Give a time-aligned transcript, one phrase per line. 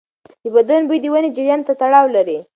[0.43, 2.37] د بدن بوی د وینې جریان ته تړاو لري.